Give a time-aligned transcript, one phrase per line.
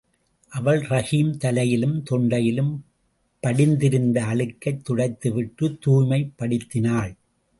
[0.49, 2.79] அவள் ரஹீம் தலையிலும், தொண்டையிலும்
[3.39, 7.15] படிந்திருந்த அழுக்கைத் துடைத்து விட்டுத் தூய்மைப் படுத்தினாள்.